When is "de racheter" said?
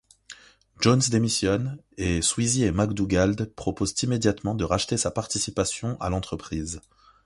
4.55-4.97